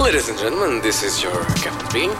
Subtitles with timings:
[0.00, 2.10] Ladies and gentlemen, this is your Captain Bean.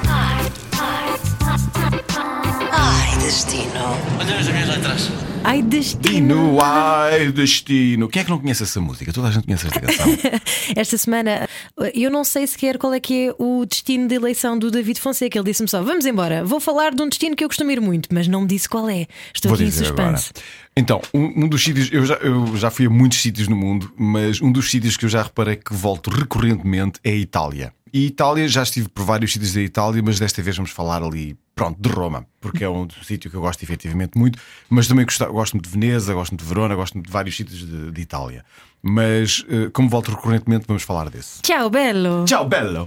[2.72, 3.96] Ai, destino.
[4.20, 5.29] Olha as minhas letras.
[5.42, 6.00] Ai, destino.
[6.00, 8.08] Destino, ai, destino.
[8.08, 9.12] Quem é que não conhece essa música?
[9.12, 10.06] Toda a gente conhece esta canção.
[10.76, 11.48] Esta semana
[11.94, 15.38] eu não sei sequer qual é que é o destino de eleição do David Fonseca.
[15.38, 18.08] Ele disse-me só: vamos embora, vou falar de um destino que eu costumo ir muito,
[18.12, 19.06] mas não me disse qual é.
[19.34, 20.16] Estou Vou aqui em dizer agora.
[20.16, 20.44] suspense.
[20.76, 23.92] Então, um, um dos sítios, eu já, eu já fui a muitos sítios no mundo,
[23.96, 27.72] mas um dos sítios que eu já reparei que volto recorrentemente é a Itália.
[27.92, 31.36] E Itália, já estive por vários sítios da Itália, mas desta vez vamos falar ali,
[31.56, 35.54] pronto, de Roma, porque é um sítio que eu gosto efetivamente muito, mas também gosto,
[35.54, 38.44] muito de Veneza, gosto muito de Verona, gosto muito de vários sítios de, de Itália.
[38.82, 41.42] Mas, eh, como volto recorrentemente, vamos falar desse.
[41.42, 42.24] Tchau, Belo.
[42.24, 42.86] Tchau, bello!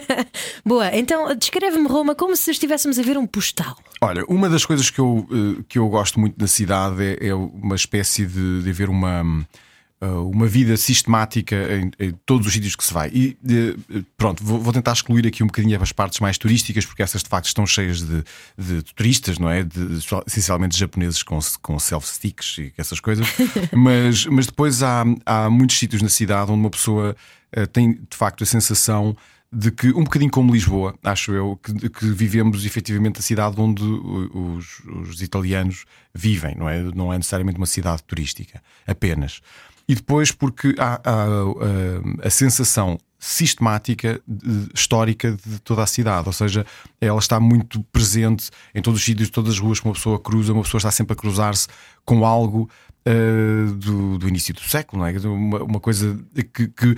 [0.64, 3.76] Boa, então descreve-me Roma como se estivéssemos a ver um postal.
[4.00, 7.34] Olha, uma das coisas que eu, eh, que eu gosto muito da cidade é, é
[7.34, 9.46] uma espécie de, de haver uma,
[10.04, 13.10] uma vida sistemática em, em todos os sítios que se vai.
[13.12, 17.02] E eh, pronto, vou, vou tentar excluir aqui um bocadinho as partes mais turísticas, porque
[17.02, 18.22] essas de facto estão cheias de,
[18.58, 19.62] de turistas, não é?
[19.64, 23.26] De, essencialmente japoneses com, com self-sticks e essas coisas.
[23.72, 27.16] mas, mas depois há, há muitos sítios na cidade onde uma pessoa
[27.52, 29.16] eh, tem de facto a sensação
[29.50, 33.82] de que, um bocadinho como Lisboa, acho eu, que, que vivemos efetivamente a cidade onde
[33.82, 36.82] os, os italianos vivem, não é?
[36.82, 39.40] Não é necessariamente uma cidade turística, apenas.
[39.88, 46.28] E depois porque há, há, a, a sensação sistemática, de- histórica de toda a cidade,
[46.28, 46.66] ou seja,
[47.00, 50.52] ela está muito presente em todos os sítios, todas as ruas que uma pessoa cruza,
[50.52, 51.66] uma pessoa está sempre a cruzar-se
[52.04, 52.68] com algo
[53.06, 55.18] uh, do, do início do século, não é?
[55.18, 56.18] Uma, uma coisa
[56.52, 56.94] que, que,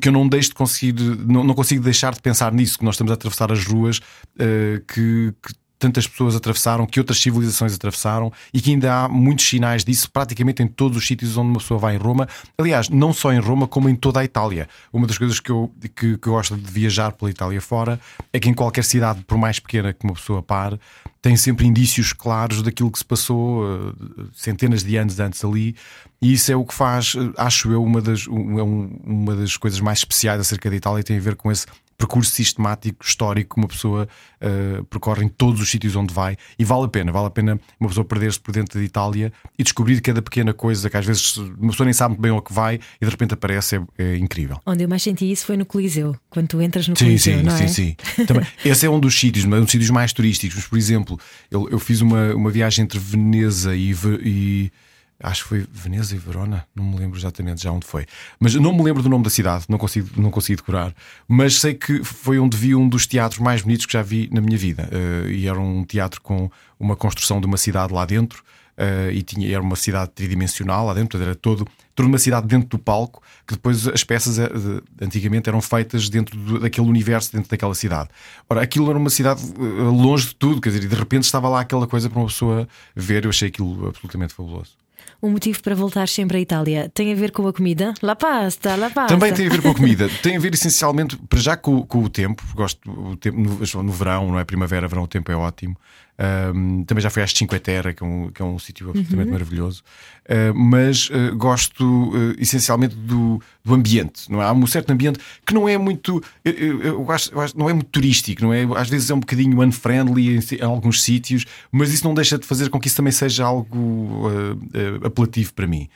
[0.00, 0.94] que eu não deixo de conseguir,
[1.26, 4.82] não, não consigo deixar de pensar nisso, que nós estamos a atravessar as ruas uh,
[4.86, 9.84] que, que tantas pessoas atravessaram, que outras civilizações atravessaram e que ainda há muitos sinais
[9.84, 12.28] disso praticamente em todos os sítios onde uma pessoa vai em Roma.
[12.58, 14.68] Aliás, não só em Roma, como em toda a Itália.
[14.92, 18.00] Uma das coisas que eu, que, que eu gosto de viajar pela Itália fora
[18.32, 20.78] é que em qualquer cidade, por mais pequena que uma pessoa pare,
[21.22, 25.74] tem sempre indícios claros daquilo que se passou eh, centenas de anos antes ali.
[26.22, 29.56] E isso é o que faz, eh, acho eu, uma das, é um- uma das
[29.56, 31.66] coisas mais especiais acerca da Itália tem a ver com esse
[31.98, 34.08] percurso sistemático, histórico, que uma pessoa
[34.40, 37.60] eh, percorre em todos os sítios onde vai e vale a pena, vale a pena
[37.80, 41.36] uma pessoa perder-se por dentro da Itália e descobrir cada pequena coisa que às vezes
[41.36, 44.60] uma pessoa nem sabe bem ao que vai e de repente aparece, é, é incrível.
[44.64, 47.42] Onde eu mais senti isso foi no Coliseu, quando tu entras no Sim, Coliseu, sim,
[47.44, 47.66] não é?
[47.66, 48.24] sim, sim.
[48.26, 50.56] Também, esse é um dos sítios, mas um dos sítios mais turísticos.
[50.56, 51.18] Mas, por exemplo,
[51.50, 53.92] eu, eu fiz uma, uma viagem entre Veneza e,
[54.22, 54.72] e-
[55.20, 58.06] Acho que foi Veneza e Verona, não me lembro exatamente já onde foi.
[58.38, 60.94] Mas não me lembro do nome da cidade, não consigo, não consigo decorar.
[61.26, 64.40] Mas sei que foi onde vi um dos teatros mais bonitos que já vi na
[64.40, 64.88] minha vida.
[64.92, 68.44] Eh, e era um teatro com uma construção de uma cidade lá dentro.
[68.80, 72.68] eh, e tinha, era uma cidade tridimensional lá dentro, era todo, toda uma cidade dentro
[72.68, 77.50] do palco, que depois as peças de- antigamente eram feitas dentro do- daquele universo, dentro
[77.50, 78.08] daquela cidade.
[78.48, 81.48] Ora, aquilo era uma cidade eh, longe de tudo, quer dizer, e de repente estava
[81.48, 84.76] lá aquela coisa para uma pessoa ver, eu achei aquilo absolutamente fabuloso.
[85.20, 87.94] O motivo para voltar sempre à Itália tem a ver com a comida?
[88.02, 89.14] La pasta, la pasta.
[89.14, 92.02] Também tem a ver com a comida, tem a ver essencialmente, para já com, com
[92.02, 94.44] o tempo, gosto o tempo no, no verão, não é?
[94.44, 95.76] Primavera, verão, o tempo é ótimo.
[96.20, 99.30] Ahm, também já fui às Cinque Terre, que é um, que é um sítio absolutamente
[99.30, 99.82] maravilhoso.
[100.28, 104.46] Ah, mas ah, gosto ah, essencialmente do, do ambiente, não é?
[104.46, 107.70] Há um certo ambiente que não é muito, eu, eu- eu acho, eu acho- não
[107.70, 108.64] é muito turístico, não é?
[108.76, 112.44] Às vezes é um bocadinho unfriendly em, em alguns sítios, mas isso não deixa de
[112.46, 115.88] fazer com que isso também seja algo ah, apelativo para mim.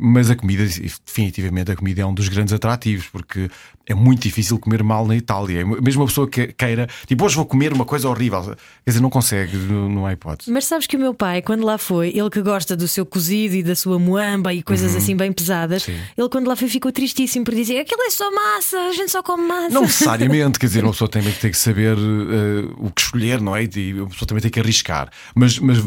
[0.00, 0.64] Mas a comida,
[1.04, 3.50] definitivamente, a comida é um dos grandes atrativos, porque
[3.86, 5.64] é muito difícil comer mal na Itália.
[5.66, 8.56] Mesmo uma pessoa que queira, tipo, hoje vou comer uma coisa horrível,
[8.92, 10.50] dizer, não consegue, não, há hipótese.
[10.50, 13.54] Mas sabes que o meu pai, quando lá foi, ele que gosta do seu cozido
[13.54, 15.96] e da sua moamba e coisas assim bem pesadas, Sim.
[16.16, 19.22] ele quando lá foi ficou tristíssimo por dizer aquilo é só massa, a gente só
[19.22, 19.70] come massa.
[19.70, 23.54] Não necessariamente, quer dizer, uma pessoa também tem que saber eh, o que escolher, não
[23.54, 23.64] é?
[23.64, 25.10] E uma pessoa também tem que arriscar.
[25.34, 25.82] Mas, mas eh,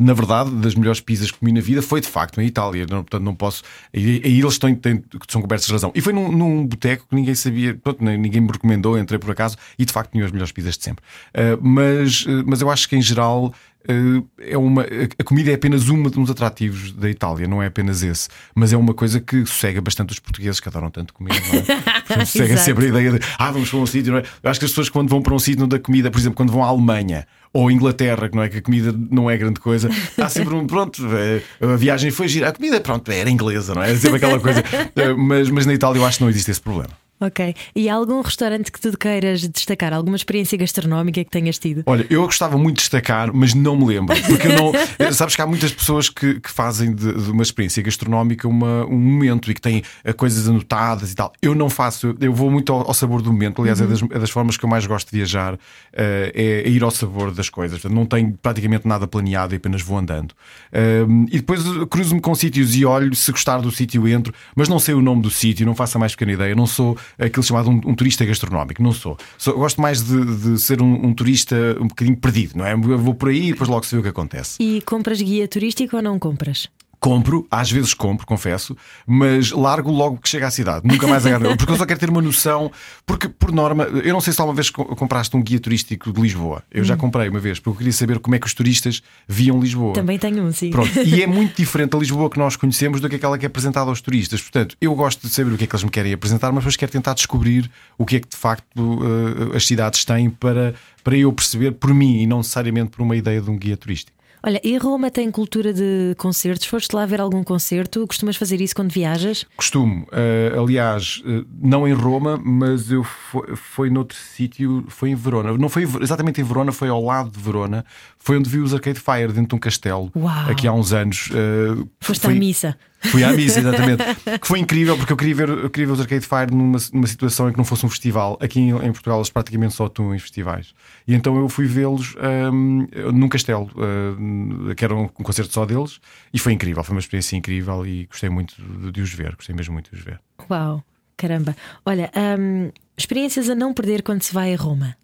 [0.00, 2.86] na verdade, das melhores pizzas que comi na vida foi de facto em Itália.
[2.88, 3.62] Não, portanto, não posso.
[3.94, 5.92] Aí, aí eles têm, têm, são cobertos de razão.
[5.94, 9.56] E foi num, num boteco que ninguém sabia, pronto, ninguém me recomendou, entrei por acaso
[9.78, 11.04] e de facto tinha as melhores pizzas de sempre.
[11.34, 13.52] Eh, mas, mas eu acho que em geral.
[13.88, 14.84] eh, é uma,
[15.18, 18.76] a comida é apenas um dos atrativos da Itália, não é apenas esse, mas é
[18.76, 21.34] uma coisa que sossega bastante os portugueses que adoram tanto comer.
[21.48, 22.24] Não é?
[22.26, 24.24] Sossega sempre a ideia de ah, vamos para um sítio, não é?
[24.42, 26.52] Eu acho que as pessoas quando vão para um sítio da comida, por exemplo, quando
[26.52, 29.60] vão à Alemanha ou à Inglaterra, que não é que a comida não é grande
[29.60, 33.74] coisa, há sempre um pronto, é, a viagem foi gira, a comida pronto, era inglesa,
[33.74, 33.92] não é?
[33.92, 34.62] É sempre aquela coisa.
[34.96, 36.90] Eh, mas, mas na Itália eu acho que não existe esse problema.
[37.20, 37.54] Ok.
[37.74, 39.92] E há algum restaurante que tu queiras destacar?
[39.92, 41.82] Alguma experiência gastronómica que tenhas tido?
[41.86, 44.16] Olha, eu gostava muito de destacar, mas não me lembro.
[44.22, 44.72] Porque eu não.
[45.12, 48.98] sabes que há muitas pessoas que, que fazem de, de, uma experiência gastronómica uma, um
[48.98, 51.32] momento e que têm eh, coisas anotadas e tal.
[51.42, 53.60] Eu não faço, eu vou muito ao, ao sabor do momento.
[53.60, 53.86] Aliás, uhum.
[53.86, 55.58] é, das, é, das, formas que eu mais gosto de viajar, uh,
[55.94, 57.82] é, é, ir ao sabor das coisas.
[57.84, 60.32] Não tenho praticamente nada planeado e apenas vou andando.
[60.72, 64.78] Uh, e depois cruzo-me com sítios e olho, se gostar do sítio, entro, mas não
[64.78, 66.54] sei o nome do sítio, não faço a mais pequena ideia.
[66.54, 69.16] Não sou aquele chamado um, um turista gastronómico, não sou.
[69.36, 72.72] sou gosto mais de, de ser um, um, turista um bocadinho perdido, não é?
[72.72, 74.62] Eu vou por aí e depois logo se vê o que acontece.
[74.62, 76.68] E compras guia turístico ou não compras?
[77.00, 80.86] Compro, às vezes compro, confesso, mas largo logo que chega à cidade.
[80.86, 81.56] Nunca mais agarro.
[81.56, 82.72] porque eu só quero ter uma noção.
[83.06, 86.62] Porque, por norma, eu não sei se alguma vez compraste um guia turístico de Lisboa.
[86.70, 86.84] Eu hum.
[86.84, 89.94] já comprei uma vez, porque eu queria saber como é que os turistas viam Lisboa.
[89.94, 90.70] Também tenho um, sim.
[90.70, 90.90] Pronto.
[91.00, 93.88] E é muito diferente a Lisboa que nós conhecemos do que aquela que é apresentada
[93.90, 94.40] aos turistas.
[94.40, 96.76] Portanto, eu gosto de saber o que é que eles me querem apresentar, mas depois
[96.76, 100.74] quero tentar descobrir o que é que de facto uh, as cidades têm para,
[101.04, 104.17] para eu perceber por mim e não necessariamente por uma ideia de um guia turístico.
[104.42, 106.66] Olha, e Roma tem cultura de concertos?
[106.66, 108.06] Foste lá ver algum concerto?
[108.06, 109.44] Costumas fazer isso quando viajas?
[109.56, 110.06] Costumo.
[110.12, 115.56] Uh, aliás, uh, não em Roma, mas eu foi, foi noutro sítio, foi em Verona.
[115.56, 117.84] Não foi exatamente em Verona, foi ao lado de Verona.
[118.18, 120.50] Foi onde vi os Arcade Fire dentro de um castelo, Uau.
[120.50, 121.30] aqui há uns anos.
[121.30, 122.34] Uh, Foste foi...
[122.34, 122.76] à missa.
[123.00, 124.02] Fui à missa, exatamente.
[124.40, 127.06] que foi incrível porque eu queria ver, eu queria ver os Arcade Fire numa, numa
[127.06, 128.36] situação em que não fosse um festival.
[128.40, 130.74] Aqui em, em Portugal eles praticamente só atuam em festivais.
[131.06, 132.16] E então eu fui vê-los
[132.52, 136.00] um, num castelo, uh, que era um, um, concerto só deles,
[136.32, 139.54] e foi incrível, foi uma experiência incrível e gostei muito de, de os ver, gostei
[139.54, 140.20] mesmo muito de os ver.
[140.50, 140.82] Uau,
[141.16, 141.56] caramba.
[141.86, 144.96] Olha, um, experiências a não perder quando se vai a Roma.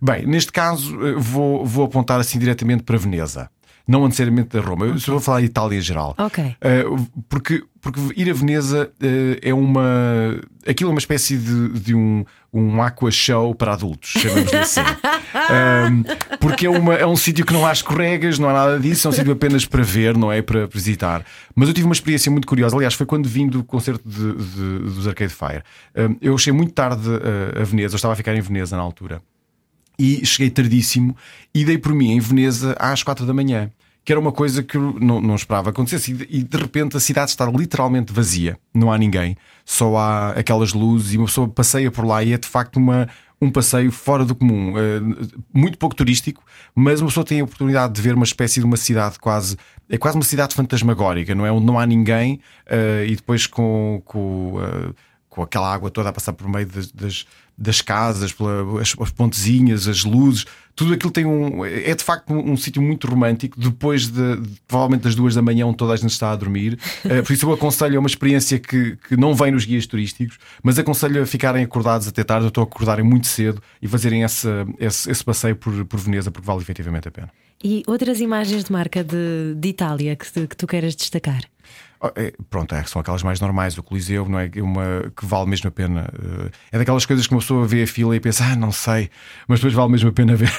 [0.00, 3.50] Bem, neste caso vou, vou apontar assim diretamente para Veneza
[3.86, 4.86] não necessariamente da Roma.
[4.86, 4.96] Okay.
[4.96, 6.14] Eu vou falar de Itália em geral.
[6.64, 10.40] Uh, porque, porque ir a Veneza uh, é uma.
[10.66, 14.80] Aquilo é uma espécie de, de um, um aqua show para adultos, chamamos assim.
[14.80, 19.06] uh, porque é, uma, é um sítio que não há escorregas, não há nada disso,
[19.06, 21.22] é um sítio apenas para ver, não é para visitar.
[21.54, 22.74] Mas eu tive uma experiência muito curiosa.
[22.74, 25.62] Aliás, foi quando vim do concerto de, de, dos Arcade Fire.
[26.22, 27.06] eu achei muito tarde
[27.60, 29.20] a Veneza, eu estava a ficar em Veneza na altura
[29.98, 31.16] e cheguei tardíssimo
[31.54, 33.70] e dei por mim em Veneza às quatro da manhã.
[34.04, 36.26] Que era uma coisa que eu não, não esperava acontecer.
[36.28, 41.14] E de repente a cidade está literalmente vazia, não há ninguém, só há aquelas luzes
[41.14, 43.08] e uma pessoa passeia por lá e é de facto uma,
[43.40, 46.42] um passeio fora do comum, uh, muito pouco turístico,
[46.74, 49.56] mas uma pessoa tem a oportunidade de ver uma espécie de uma cidade quase,
[49.88, 51.52] é quase uma cidade fantasmagórica, não é?
[51.52, 54.94] Onde não há ninguém uh, e depois com, com uh,
[55.34, 57.26] com aquela água toda a passar por meio das, das,
[57.58, 60.44] das casas, pelas as pontezinhas, as luzes,
[60.76, 61.64] tudo aquilo tem um.
[61.64, 63.58] É de facto um, um sítio muito romântico.
[63.58, 66.78] Depois de, de, provavelmente das duas da manhã, onde toda a gente está a dormir.
[67.04, 70.38] Uh, por isso eu aconselho, é uma experiência que, que não vem nos guias turísticos,
[70.62, 74.48] mas aconselho a ficarem acordados até tarde, estou a acordarem muito cedo e fazerem esse,
[74.78, 77.30] esse, esse passeio por, por Veneza, porque vale efetivamente a pena.
[77.62, 81.42] E outras imagens de marca de, de Itália que, que tu queiras destacar?
[82.04, 84.50] Oh, é, pronto, é, são aquelas mais normais, o Coliseu, não é?
[84.58, 86.06] Uma que vale mesmo a pena.
[86.12, 89.08] Eh, é daquelas coisas que uma pessoa vê a fila e pensa, ah, não sei,
[89.48, 90.52] mas depois vale mesmo a pena ver.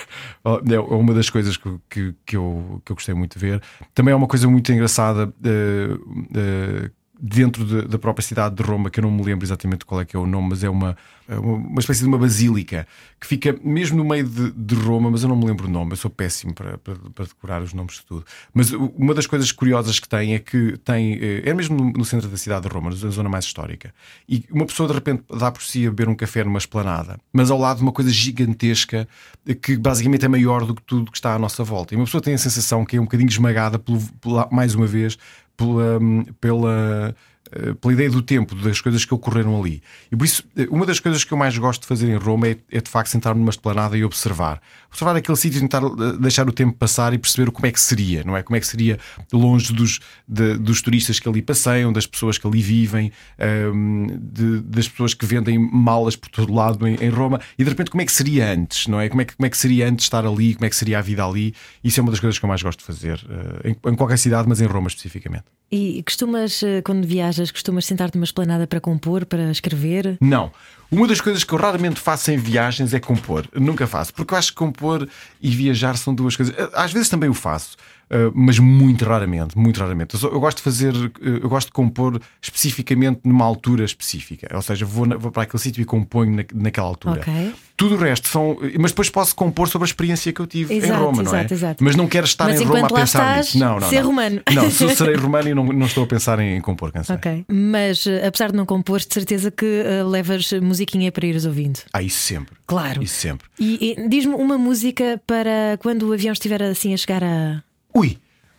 [0.44, 3.62] Oh, é uma das coisas que, que, que, eu, que eu gostei muito de ver.
[3.94, 5.28] Também é uma coisa muito engraçada.
[5.28, 9.86] Uh, uh, dentro de, da própria cidade de Roma, que eu não me lembro exatamente
[9.86, 10.98] qual é que é o nome, mas é uma,
[11.28, 12.88] é uma espécie de uma basílica
[13.20, 15.94] que fica mesmo no meio de, de Roma, mas eu não me lembro o nome,
[15.94, 18.26] eu sou péssimo para, para, para, decorar os nomes de tudo.
[18.54, 22.28] Mas uma das coisas curiosas que tem é que tem, eh, é mesmo no, centro
[22.28, 23.94] da cidade de Roma, na zona mais histórica,
[24.28, 27.50] e uma pessoa de repente dá por si a beber um café numa esplanada, mas
[27.50, 29.08] ao lado uma coisa gigantesca
[29.62, 31.94] que basicamente é maior do que tudo que está à nossa volta.
[31.94, 34.88] E uma pessoa tem a sensação que é um bocadinho esmagada, pelo, pela, mais uma
[34.88, 35.18] vez,
[35.58, 36.00] pela,
[36.40, 37.16] pela,
[37.80, 39.82] pela ideia do tempo, das coisas que ocorreram ali.
[40.12, 42.48] E por isso, eh, uma das coisas que eu mais gosto de fazer em Roma
[42.48, 44.62] é, é de facto sentar-me numa esplanada e observar.
[44.90, 48.24] Observar aquele sítio, tentar eh, deixar o tempo passar e perceber como é que seria,
[48.24, 48.44] não é?
[48.44, 49.00] Como é que seria
[49.32, 54.62] longe dos, de, dos turistas que ali passeiam, das pessoas que ali vivem, ehm, de,
[54.62, 58.02] das pessoas que vendem malas por todo lado em, em, Roma e de repente como
[58.02, 59.08] é que seria antes, não é?
[59.08, 61.02] Como é que, como é que seria antes estar ali, como é que seria a
[61.02, 61.54] vida ali.
[61.84, 63.26] Isso é uma das coisas que eu mais gosto de fazer,
[63.64, 65.46] em, em qualquer cidade, mas em Roma especificamente.
[65.72, 70.18] E costumas, quando viajas, costumas sentar-te numa esplanada para compor, para escrever?
[70.20, 70.52] Não.
[70.92, 73.48] Uma das coisas que eu raramente faço em viagens é compor.
[73.54, 75.08] Nunca faço, porque eu acho que compor
[75.42, 76.56] e viajar são duas coisas.
[76.74, 77.76] Às vezes também o faço,
[78.06, 80.14] Uh, mas muito raramente, muito raramente.
[80.14, 84.48] Eu, só- eu gosto de fazer, uh, eu gosto de compor especificamente numa altura específica.
[84.56, 87.20] Ou seja, vou, na- vou para aquele sítio e componho na, naquela altura.
[87.22, 87.54] Ok.
[87.76, 88.58] Tudo o resto são.
[88.80, 91.40] Mas depois posso compor sobre a experiência que eu tive em Exato, Roma, não é?
[91.40, 91.84] exato, exato.
[91.84, 93.58] Mas não quero estar Mas em Roma a pensar estás, nisso.
[93.60, 93.90] Não, não.
[93.90, 94.06] ser não.
[94.08, 94.42] romano.
[94.54, 97.18] Não, se eu serei romano e não, não estou a pensar em compor canções.
[97.18, 97.44] Ok.
[97.50, 101.80] Mas eh, apesar de não compor, de certeza que eh, levas musiquinha para ires ouvindo.
[101.92, 102.56] Ah, isso sempre.
[102.66, 103.04] Claro.
[103.04, 103.48] Isso sempre.
[103.60, 107.62] E, e diz-me uma música para quando o avião estiver assim a chegar a.
[107.96, 108.18] Ui!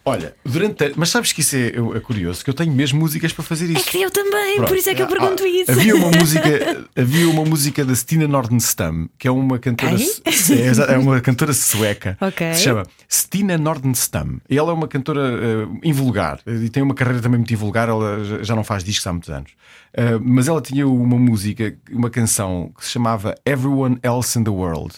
[0.09, 0.85] Olha, durante.
[0.85, 1.67] a- Mas sabes que isso é,
[1.97, 3.91] é curioso, que eu tenho mesmo músicas para fazer É isso.
[3.91, 4.69] que eu também, Pronto.
[4.69, 5.73] por isso é que eu pergunto Ah, isso.
[5.73, 10.99] Havia uma música, havia uma música da Stina Nordenstam, que é uma cantora, é, é
[10.99, 12.51] uma cantora sueca, Ok.
[12.51, 14.41] que se chama Stina Nordenstam.
[14.49, 17.89] E ela é uma cantora eh, invulgar e tem uma carreira também muito invulgar.
[17.89, 19.51] Ela já- não faz discos há muitos anos,
[19.93, 24.51] Eh, mas ela tinha uma música, uma canção que se chamava Everyone Else in the
[24.51, 24.95] World.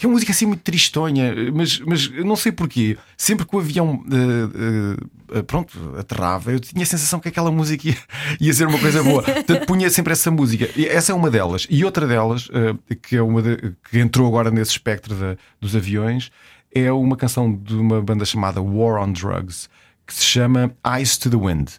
[0.00, 2.96] Que é uma música assim muito tristonha, mas, mas não sei porquê.
[3.18, 7.86] Sempre que o avião eh, eh, pronto, aterrava, eu tinha a sensação que aquela música
[7.86, 7.96] ia,
[8.40, 9.22] ia ser uma coisa boa.
[9.22, 10.70] Portanto, punha sempre essa música.
[10.74, 11.66] E essa é uma delas.
[11.68, 15.14] E outra delas, eh, que é uma de- que entrou agora nesse espectro
[15.60, 16.32] dos aviões,
[16.74, 19.68] é uma canção de uma banda chamada War on Drugs,
[20.06, 21.72] que se chama Eyes to the Wind.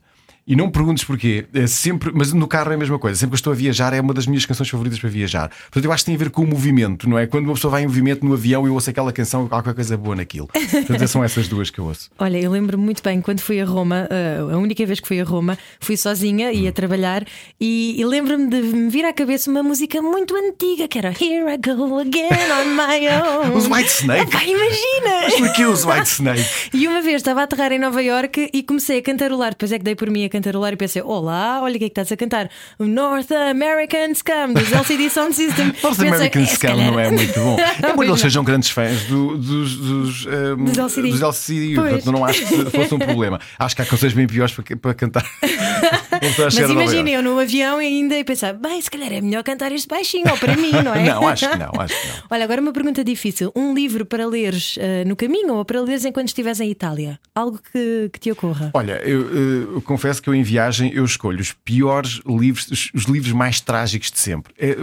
[0.47, 3.17] E não me perguntes porquê, é sempre, mas no carro é a mesma coisa.
[3.17, 5.49] Sempre que eu estou a viajar, é uma das minhas canções favoritas para viajar.
[5.49, 7.27] Portanto, eu acho que tem a ver com o movimento, não é?
[7.27, 9.95] Quando uma pessoa vai em movimento no avião, eu ouço aquela canção, há qualquer coisa
[9.97, 10.47] boa naquilo.
[10.47, 12.09] Portanto, são essas duas que eu ouço.
[12.19, 15.19] Olha, eu lembro-me muito bem quando fui a Roma, eh, a única vez que fui
[15.21, 16.53] a Roma, fui sozinha, Hum.
[16.53, 17.23] ia trabalhar
[17.59, 21.53] e, e lembro-me de me vir à cabeça uma música muito antiga que era Here
[21.53, 23.57] I Go Again on My Own.
[23.57, 24.21] Os White Snake.
[24.23, 25.37] Epá, imagina!
[25.47, 26.43] Porquê os White Snake?
[26.73, 29.51] E uma vez estava a aterrar em Nova York e comecei a cantarolar.
[29.51, 31.89] Depois é que dei por mim a cantarolar e pensei: Olá, olha o que é
[31.89, 32.49] que estás a cantar?
[32.79, 35.67] O North American Scum dos LCD Sound System.
[35.83, 37.57] North Pensei, American "É, Scam calhar." não é muito bom.
[37.61, 41.11] É Pois porque eles sejam grandes fãs do- dos, dos, ehm, Dos LCD.
[41.11, 43.39] dos LCD, portanto não acho que fosse um problema.
[43.59, 45.25] Acho que há canções bem piores para, para cantar.
[46.37, 49.87] Mas imagina, eu no avião ainda e pensar: Bem, se calhar é melhor cantar este
[49.87, 51.03] baixinho, ou para mim, não é?
[51.09, 52.15] Não, acho que não, acho que não.
[52.29, 56.05] Olha, agora uma pergunta difícil: um livro para leres eh, no caminho ou para leres
[56.05, 57.19] enquanto estiveres em Itália?
[57.33, 58.71] Algo que, que te ocorra.
[58.73, 62.89] Olha, eu, eh, eu confesso que eu em viagem eu escolho os piores livros, os,
[62.93, 64.53] os livros mais trágicos de sempre.
[64.59, 64.77] É,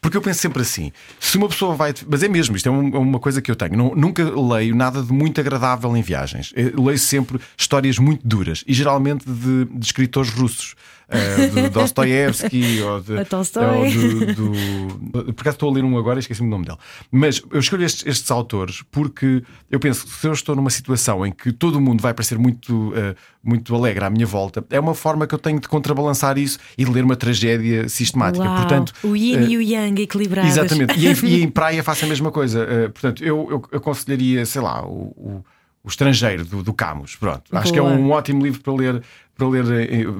[0.00, 1.94] porque eu penso sempre assim: se uma pessoa vai.
[2.06, 3.76] Mas é mesmo, isto é um- é uma coisa que eu tenho.
[3.76, 6.52] Não- nunca leio nada de muito agradável em viagens.
[6.54, 10.74] Eu leio sempre histórias muito duras e geralmente de, de escritores russos.
[11.08, 13.92] Eh, do Dostoiévski ou de, Tolstói.
[14.34, 16.78] do, Por acaso estou a ler um agora e esqueci-me o nome dele.
[17.10, 21.24] Mas eu escolho estes, estes autores porque eu penso que se eu estou numa situação
[21.26, 24.80] em que todo o mundo vai parecer muito, eh, muito alegre à minha volta, é
[24.80, 28.44] uma forma que eu tenho de contrabalançar isso e de ler uma tragédia sistemática.
[28.44, 30.50] Uau, Portanto, o yin eh, e o yang equilibrados.
[30.50, 30.98] Exatamente.
[30.98, 32.64] E em, e em praia faço a mesma coisa.
[32.64, 35.44] Uh, portanto, eu, eu aconselharia, sei lá, o, o,
[35.84, 37.16] o Estrangeiro do, do Camus.
[37.16, 37.42] Pronto.
[37.52, 39.02] Acho que é um ótimo livro para ler.
[39.42, 39.64] Para ler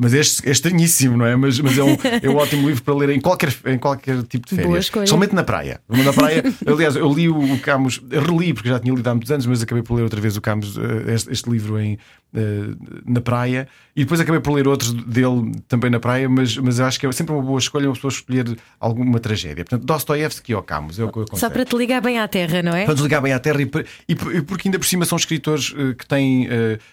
[0.00, 1.36] mas é, é estranhíssimo, não é?
[1.36, 4.48] Mas, mas é, um, é um ótimo livro para ler em qualquer, em qualquer tipo
[4.48, 4.90] de férias.
[5.06, 5.80] Somente na praia.
[5.88, 9.30] Na praia, aliás, eu li o, o Camus, reli, porque já tinha lido há muitos
[9.30, 11.98] anos, mas acabei por ler outra vez o Camus, eh, este, este livro em,
[12.34, 12.74] eh,
[13.06, 16.86] na praia, e depois acabei por ler outros dele também na praia, mas, mas eu
[16.86, 19.64] acho que é sempre uma boa escolha uma pessoa escolher alguma tragédia.
[19.64, 22.62] Portanto, Dostoiévski ou Camus, é o que eu Só para te ligar bem à terra,
[22.62, 22.84] não é?
[22.84, 23.70] Para nos ligar bem à terra e,
[24.08, 26.48] e e porque ainda por cima são escritores eh, que têm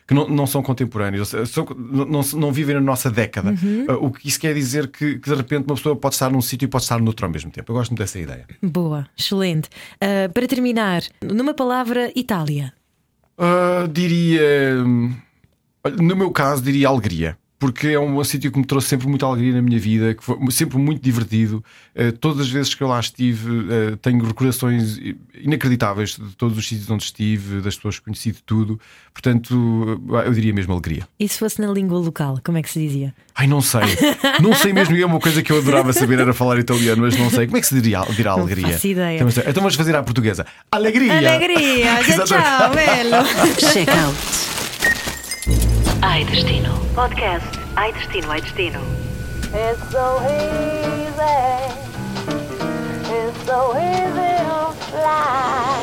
[0.06, 3.54] que não, não são contemporâneos, são- não, não, não vivem na nossa década.
[3.88, 6.42] Eh, o que isso quer dizer que, que de repente uma pessoa pode estar num
[6.42, 7.72] sítio e pode estar noutro ao mesmo tempo.
[7.72, 8.46] Eu gosto muito dessa ideia.
[8.62, 9.70] Boa, excelente.
[10.02, 12.74] Ah, para terminar, numa palavra, Itália.
[13.38, 14.42] Ah, diria.
[14.86, 15.14] hum,
[16.00, 17.38] No meu caso, diria alegria.
[17.60, 20.38] Porque é um sítio que me trouxe sempre muita alegria na minha vida, que foi
[20.50, 21.62] sempre muito divertido.
[21.94, 24.98] Eh, todas as vezes que eu lá estive, eh, tenho recordações
[25.36, 28.80] inacreditáveis de todos os sítios onde estive, das pessoas que conheci, de tudo.
[29.12, 31.06] Portanto, eh, eu diria mesmo alegria.
[31.20, 33.14] E se fosse na língua local, como é que se dizia?
[33.36, 33.82] Ai, não sei.
[34.42, 34.96] Não sei mesmo.
[34.96, 37.46] E é uma coisa que eu adorava saber era falar italiano, mas não sei.
[37.46, 38.70] Como é que se diria, dirá Não alegria?
[38.70, 39.16] faço ideia.
[39.18, 40.46] Então, então vamos fazer à portuguesa.
[40.72, 41.18] Alegria!
[41.18, 42.04] Alegria!
[42.08, 43.26] Tchau, tchau, belo!
[43.74, 44.59] Check out.
[46.02, 46.80] Ai Destino.
[46.96, 48.80] Podcast Ai Destino, Ai Destino.
[49.54, 51.20] It's so easy.
[53.12, 55.80] It's so easy to fly.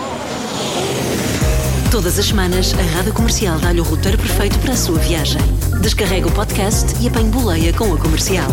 [1.91, 5.43] Todas as semanas, a Rádio Comercial dá-lhe o roteiro perfeito para a sua viagem.
[5.83, 8.49] Descarrega o podcast e apanhe boleia com a comercial.